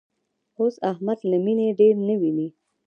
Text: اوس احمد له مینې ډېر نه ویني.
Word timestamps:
اوس 0.59 0.75
احمد 0.91 1.19
له 1.29 1.37
مینې 1.45 1.67
ډېر 1.79 1.95
نه 2.07 2.15
ویني. 2.21 2.47